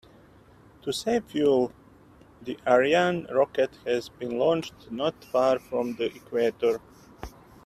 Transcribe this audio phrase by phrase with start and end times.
[0.81, 1.71] To save fuel,
[2.41, 6.79] the Ariane rocket has been launched not far from the equator.